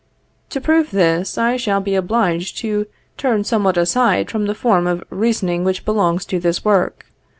To 0.49 0.59
prove 0.59 0.89
this, 0.89 1.37
I 1.37 1.57
shall 1.57 1.79
be 1.79 1.93
obliged 1.93 2.57
to 2.57 2.87
turn 3.17 3.43
somewhat 3.43 3.77
aside 3.77 4.31
from 4.31 4.47
the 4.47 4.55
form 4.55 4.87
of 4.87 5.03
reasoning 5.11 5.63
which 5.63 5.85
belongs 5.85 6.25
to 6.25 6.39
this 6.39 6.65
work. 6.65 7.05